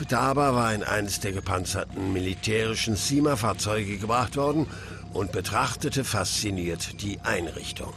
Futaba 0.00 0.54
war 0.54 0.72
in 0.72 0.82
eines 0.82 1.20
der 1.20 1.32
gepanzerten 1.32 2.14
militärischen 2.14 2.96
Sima-Fahrzeuge 2.96 3.98
gebracht 3.98 4.38
worden 4.38 4.66
und 5.12 5.30
betrachtete 5.30 6.04
fasziniert 6.04 7.02
die 7.02 7.20
Einrichtung. 7.20 7.92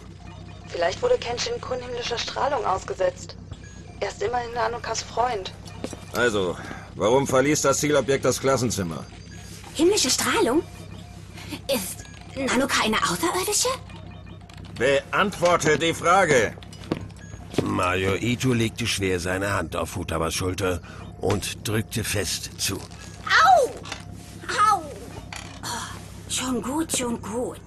Vielleicht 0.67 1.01
wurde 1.01 1.17
Kenshin 1.17 1.61
Kun 1.61 1.79
himmlischer 1.79 2.17
Strahlung 2.17 2.65
ausgesetzt. 2.65 3.37
Er 4.01 4.09
ist 4.09 4.21
immerhin 4.21 4.53
Nanokas 4.53 5.01
Freund. 5.01 5.53
Also, 6.11 6.57
warum 6.95 7.25
verließ 7.25 7.61
das 7.61 7.77
Zielobjekt 7.77 8.25
das 8.25 8.41
Klassenzimmer? 8.41 9.05
Himmlische 9.73 10.09
Strahlung? 10.09 10.61
Ist 11.73 12.03
Nanoka 12.35 12.83
eine 12.83 12.97
Außerirdische? 12.97 13.69
Beantworte 14.77 15.79
die 15.79 15.93
Frage. 15.93 16.53
Mario 17.63 18.15
Ito 18.15 18.51
legte 18.51 18.87
schwer 18.87 19.21
seine 19.21 19.53
Hand 19.53 19.77
auf 19.77 19.91
Futabas 19.91 20.33
Schulter 20.33 20.81
und 21.23 21.67
drückte 21.67 22.03
fest 22.03 22.51
zu. 22.57 22.75
Au! 22.75 23.69
Au! 24.47 24.81
Oh, 25.63 26.29
schon 26.29 26.61
gut, 26.61 26.95
schon 26.97 27.21
gut. 27.21 27.61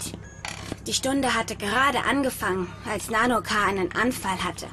Die 0.87 0.93
Stunde 0.93 1.35
hatte 1.35 1.57
gerade 1.57 2.05
angefangen, 2.05 2.69
als 2.89 3.11
Nanoka 3.11 3.67
einen 3.67 3.91
Anfall 3.93 4.39
hatte. 4.45 4.67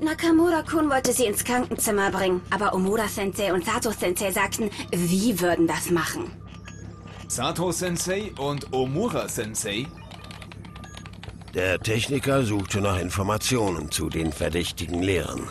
Nakamura-kun 0.00 0.88
wollte 0.88 1.12
sie 1.12 1.26
ins 1.26 1.44
Krankenzimmer 1.44 2.10
bringen, 2.10 2.40
aber 2.50 2.72
Omura-sensei 2.74 3.52
und 3.52 3.64
Sato-sensei 3.66 4.30
sagten, 4.30 4.70
sie 4.92 5.40
würden 5.40 5.66
das 5.66 5.90
machen. 5.90 6.30
Sato-sensei 7.28 8.32
und 8.38 8.72
Omura-sensei? 8.72 9.86
Der 11.54 11.80
Techniker 11.80 12.44
suchte 12.44 12.80
nach 12.80 12.98
Informationen 12.98 13.90
zu 13.90 14.08
den 14.08 14.32
verdächtigen 14.32 15.02
Lehrern. 15.02 15.50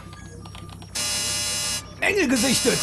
Engel 2.19 2.27
gesichtet! 2.27 2.77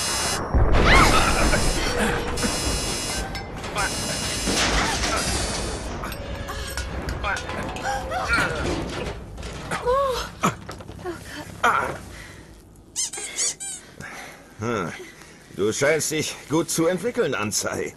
Du 15.55 15.73
scheinst 15.73 16.13
dich 16.13 16.35
gut 16.49 16.71
zu 16.71 16.87
entwickeln, 16.87 17.35
Ansei. 17.35 17.95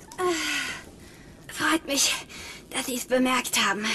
Freut 1.48 1.86
mich, 1.86 2.16
dass 2.70 2.88
Sie 2.88 2.96
es 2.96 3.06
bemerkt 3.06 3.66
haben. 3.66 3.86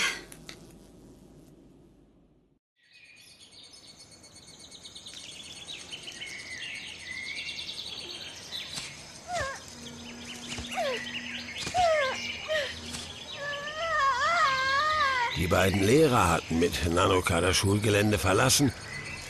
Die 15.44 15.48
beiden 15.48 15.82
Lehrer 15.82 16.30
hatten 16.30 16.58
mit 16.58 16.90
Nanoka 16.90 17.38
das 17.42 17.58
Schulgelände 17.58 18.16
verlassen, 18.16 18.72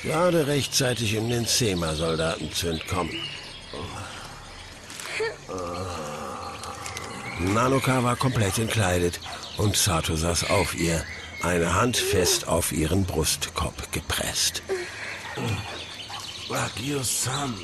gerade 0.04 0.46
rechtzeitig, 0.46 1.18
um 1.18 1.28
den 1.28 1.44
Sema-Soldaten 1.44 2.52
zu 2.52 2.68
entkommen. 2.68 3.18
Nanoka 7.40 8.04
war 8.04 8.14
komplett 8.14 8.60
entkleidet 8.60 9.18
und 9.56 9.76
Sato 9.76 10.14
saß 10.14 10.50
auf 10.50 10.76
ihr, 10.76 11.02
eine 11.42 11.74
Hand 11.74 11.96
fest 11.96 12.46
auf 12.46 12.70
ihren 12.70 13.04
Brustkorb 13.04 13.90
gepresst. 13.90 14.62
Wagyu-san, 16.48 17.56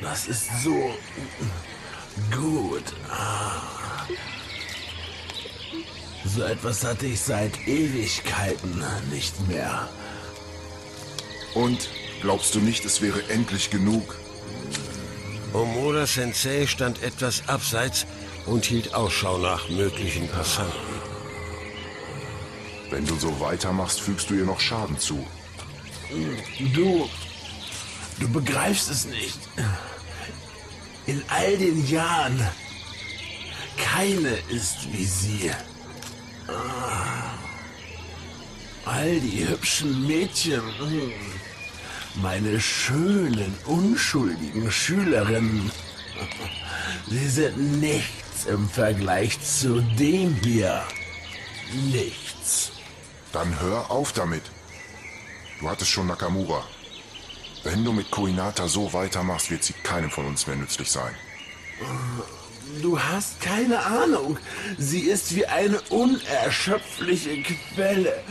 das 0.00 0.26
ist 0.26 0.48
so 0.64 0.96
gut. 2.30 2.84
Ah. 3.10 3.51
So 6.34 6.42
etwas 6.44 6.82
hatte 6.82 7.04
ich 7.04 7.20
seit 7.20 7.68
Ewigkeiten 7.68 8.82
nicht 9.10 9.48
mehr. 9.48 9.86
Und 11.54 11.90
glaubst 12.22 12.54
du 12.54 12.60
nicht, 12.60 12.86
es 12.86 13.02
wäre 13.02 13.28
endlich 13.28 13.68
genug? 13.68 14.16
Omura 15.52 16.06
Sensei 16.06 16.66
stand 16.66 17.02
etwas 17.02 17.46
abseits 17.48 18.06
und 18.46 18.64
hielt 18.64 18.94
Ausschau 18.94 19.36
nach 19.36 19.68
möglichen 19.68 20.26
Passanten. 20.28 20.72
Wenn 22.88 23.04
du 23.04 23.14
so 23.18 23.38
weitermachst, 23.38 24.00
fügst 24.00 24.30
du 24.30 24.34
ihr 24.34 24.44
noch 24.46 24.60
Schaden 24.60 24.98
zu. 24.98 25.26
Du, 26.74 27.10
du 28.20 28.28
begreifst 28.32 28.90
es 28.90 29.04
nicht. 29.04 29.38
In 31.04 31.22
all 31.28 31.58
den 31.58 31.86
Jahren, 31.86 32.40
keine 33.76 34.30
ist 34.48 34.90
wie 34.92 35.04
sie. 35.04 35.50
Ah. 36.48 37.38
All 38.84 39.20
die 39.20 39.48
hübschen 39.48 40.06
Mädchen, 40.06 40.62
hm. 40.78 41.12
meine 42.16 42.60
schönen, 42.60 43.54
unschuldigen 43.66 44.70
Schülerinnen, 44.70 45.70
sie 47.08 47.28
sind 47.28 47.80
nichts 47.80 48.46
im 48.46 48.68
Vergleich 48.68 49.40
zu 49.40 49.80
dem 49.80 50.34
hier. 50.42 50.82
Nichts. 51.92 52.72
Dann 53.32 53.60
hör 53.60 53.90
auf 53.90 54.12
damit. 54.12 54.42
Du 55.60 55.70
hattest 55.70 55.90
schon 55.90 56.08
Nakamura. 56.08 56.64
Wenn 57.62 57.84
du 57.84 57.92
mit 57.92 58.10
Koinata 58.10 58.66
so 58.66 58.92
weitermachst, 58.92 59.50
wird 59.50 59.62
sie 59.62 59.74
keinem 59.74 60.10
von 60.10 60.26
uns 60.26 60.46
mehr 60.48 60.56
nützlich 60.56 60.90
sein. 60.90 61.14
Du 62.80 62.98
hast 62.98 63.40
keine 63.40 63.84
Ahnung. 63.84 64.38
Sie 64.78 65.00
ist 65.00 65.34
wie 65.34 65.44
eine 65.46 65.80
unerschöpfliche 65.90 67.42
Quelle. 67.74 68.22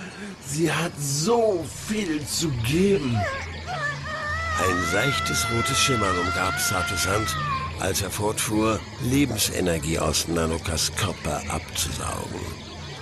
Sie 0.45 0.71
hat 0.71 0.93
so 0.99 1.65
viel 1.87 2.25
zu 2.25 2.49
geben. 2.65 3.15
Ein 3.15 4.91
seichtes 4.91 5.45
rotes 5.51 5.79
Schimmern 5.79 6.17
umgab 6.17 6.59
Satos 6.59 7.07
Hand, 7.07 7.35
als 7.79 8.01
er 8.01 8.11
fortfuhr, 8.11 8.79
Lebensenergie 9.03 9.99
aus 9.99 10.27
Nanokas 10.27 10.91
Körper 10.95 11.41
abzusaugen. 11.49 12.41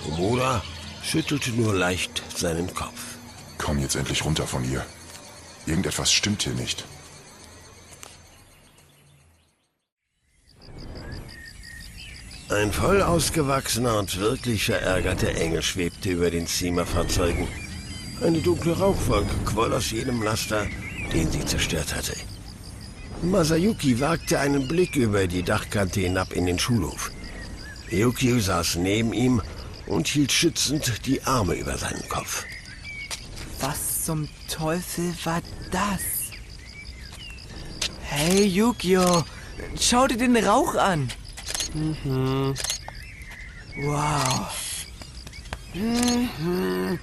Omura 0.08 0.62
schüttelte 1.02 1.50
nur 1.50 1.74
leicht 1.74 2.22
seinen 2.34 2.72
Kopf. 2.74 3.16
Komm 3.58 3.78
jetzt 3.78 3.96
endlich 3.96 4.24
runter 4.24 4.46
von 4.46 4.62
hier. 4.62 4.84
Irgendetwas 5.66 6.12
stimmt 6.12 6.42
hier 6.42 6.54
nicht. 6.54 6.84
Ein 12.50 12.72
voll 12.72 13.00
ausgewachsener 13.00 13.96
und 13.96 14.18
wirklich 14.18 14.64
verärgerter 14.64 15.36
Engel 15.36 15.62
schwebte 15.62 16.10
über 16.10 16.32
den 16.32 16.48
Zima-Fahrzeugen. 16.48 17.46
Eine 18.20 18.38
dunkle 18.38 18.76
Rauchwolke 18.76 19.36
quoll 19.44 19.72
aus 19.72 19.92
jedem 19.92 20.20
Laster, 20.20 20.66
den 21.12 21.30
sie 21.30 21.44
zerstört 21.44 21.94
hatte. 21.94 22.14
Masayuki 23.22 24.00
wagte 24.00 24.40
einen 24.40 24.66
Blick 24.66 24.96
über 24.96 25.28
die 25.28 25.44
Dachkante 25.44 26.00
hinab 26.00 26.32
in 26.32 26.46
den 26.46 26.58
Schulhof. 26.58 27.12
Yukio 27.88 28.40
saß 28.40 28.76
neben 28.76 29.12
ihm 29.12 29.40
und 29.86 30.08
hielt 30.08 30.32
schützend 30.32 31.06
die 31.06 31.22
Arme 31.22 31.54
über 31.54 31.78
seinen 31.78 32.08
Kopf. 32.08 32.44
Was 33.60 34.04
zum 34.06 34.28
Teufel 34.48 35.14
war 35.22 35.40
das? 35.70 36.00
Hey, 38.02 38.44
Yukio, 38.44 39.24
schau 39.78 40.08
dir 40.08 40.16
den 40.16 40.36
Rauch 40.36 40.74
an. 40.74 41.08
Mhm. 41.74 42.54
Wow. 43.82 44.50
Mhm. 45.74 46.98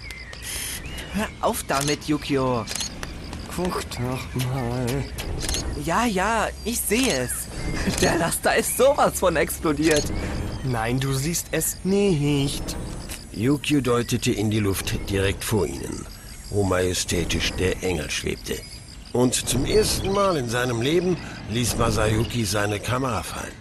Hör 1.14 1.28
auf 1.42 1.64
damit, 1.68 2.08
Yukio. 2.08 2.66
Guck 3.56 3.82
doch 3.92 4.46
mal. 4.54 5.04
Ja, 5.84 6.06
ja, 6.06 6.48
ich 6.66 6.80
sehe 6.80 7.24
es. 7.24 7.48
Der 8.02 8.18
Laster 8.18 8.56
ist 8.56 8.78
sowas 8.78 9.20
von 9.20 9.36
explodiert. 9.36 10.04
Nein, 10.64 11.00
du 11.00 11.14
siehst 11.14 11.48
es 11.52 11.78
nicht. 11.84 12.76
Yukio 13.32 13.82
deutete 13.82 14.32
in 14.32 14.52
die 14.52 14.60
Luft 14.60 15.10
direkt 15.10 15.44
vor 15.44 15.66
ihnen, 15.66 16.06
wo 16.50 16.64
majestätisch 16.64 17.54
der 17.54 17.82
Engel 17.84 18.10
schwebte. 18.10 18.58
Und 19.14 19.34
zum 19.34 19.66
ersten 19.66 20.12
Mal 20.12 20.38
in 20.38 20.50
seinem 20.50 20.82
Leben 20.82 21.18
ließ 21.50 21.78
Masayuki 21.78 22.46
seine 22.46 22.80
Kamera 22.80 23.24
fallen. 23.24 23.54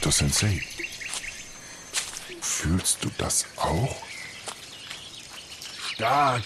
Sato 0.00 0.10
Sensei. 0.10 0.62
Fühlst 2.40 3.04
du 3.04 3.10
das 3.18 3.44
auch? 3.56 3.96
Stark. 5.92 6.42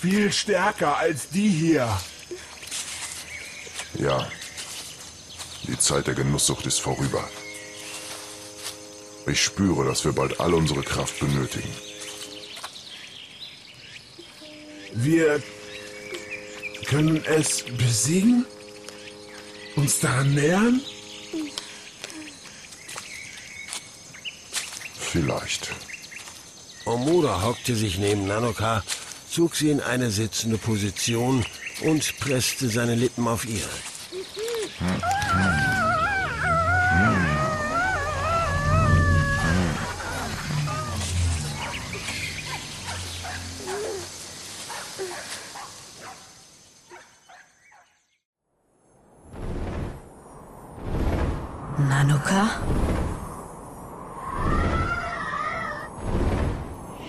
Viel 0.00 0.32
stärker 0.32 0.96
als 0.96 1.28
die 1.28 1.50
hier. 1.50 2.00
Ja. 3.98 4.30
Die 5.64 5.78
Zeit 5.78 6.06
der 6.06 6.14
Genusssucht 6.14 6.64
ist 6.64 6.80
vorüber. 6.80 7.28
Ich 9.26 9.42
spüre, 9.42 9.84
dass 9.84 10.02
wir 10.06 10.12
bald 10.12 10.40
all 10.40 10.54
unsere 10.54 10.82
Kraft 10.82 11.20
benötigen. 11.20 11.70
Wir 14.94 15.42
können 16.86 17.22
es 17.26 17.62
besiegen? 17.76 18.46
Uns 19.76 20.00
daran 20.00 20.34
nähern? 20.34 20.80
Vielleicht. 25.12 25.72
Omura 26.84 27.42
hockte 27.42 27.74
sich 27.74 27.98
neben 27.98 28.28
Nanoka, 28.28 28.84
zog 29.28 29.56
sie 29.56 29.70
in 29.70 29.80
eine 29.80 30.08
sitzende 30.12 30.56
Position 30.56 31.44
und 31.82 32.20
presste 32.20 32.68
seine 32.68 32.94
Lippen 32.94 33.26
auf 33.26 33.44
ihre. 33.44 33.68
Nanoka? 51.78 52.60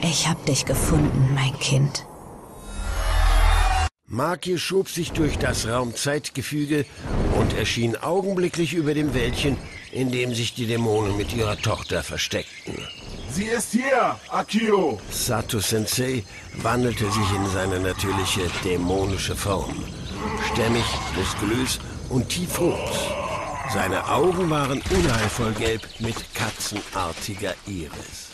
Ich 0.03 0.27
hab 0.27 0.43
dich 0.45 0.65
gefunden, 0.65 1.33
mein 1.35 1.57
Kind. 1.59 2.05
Maki 4.07 4.57
schob 4.57 4.89
sich 4.89 5.11
durch 5.11 5.37
das 5.37 5.67
Raumzeitgefüge 5.67 6.85
und 7.39 7.53
erschien 7.53 7.95
augenblicklich 7.95 8.73
über 8.73 8.93
dem 8.93 9.13
Wäldchen, 9.13 9.57
in 9.91 10.11
dem 10.11 10.33
sich 10.33 10.53
die 10.53 10.65
Dämonen 10.65 11.15
mit 11.17 11.33
ihrer 11.33 11.55
Tochter 11.55 12.03
versteckten. 12.03 12.75
Sie 13.29 13.45
ist 13.45 13.71
hier, 13.71 14.19
Akio. 14.29 14.99
Sato 15.09 15.59
Sensei 15.59 16.23
wandelte 16.57 17.09
sich 17.09 17.31
in 17.33 17.47
seine 17.53 17.79
natürliche 17.79 18.41
dämonische 18.65 19.35
Form. 19.35 19.85
Stämmig, 20.51 20.83
muskulös 21.15 21.79
und 22.09 22.27
tiefrot. 22.27 22.91
Seine 23.71 24.05
Augen 24.09 24.49
waren 24.49 24.81
unheilvoll 24.89 25.53
gelb 25.53 25.87
mit 25.99 26.15
katzenartiger 26.33 27.53
Iris. 27.65 28.31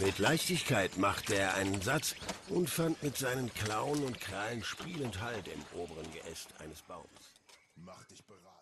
Mit 0.00 0.18
Leichtigkeit 0.18 0.96
machte 0.98 1.36
er 1.36 1.54
einen 1.54 1.80
Satz 1.80 2.16
und 2.48 2.68
fand 2.68 3.00
mit 3.02 3.16
seinen 3.16 3.52
Klauen 3.54 4.04
und 4.04 4.20
Krallen 4.20 4.64
spielend 4.64 5.20
Halt 5.20 5.46
im 5.46 5.62
oberen 5.78 6.10
Geäst 6.12 6.48
eines 6.58 6.82
Baums. 6.82 7.06
Mach 7.76 8.04
dich 8.06 8.24
bereit. 8.24 8.53